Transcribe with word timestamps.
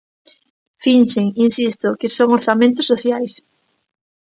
Finxen, 0.83 1.25
insisto, 1.45 1.97
que 1.99 2.09
son 2.17 2.27
orzamentos 2.37 2.89
sociais. 2.91 3.33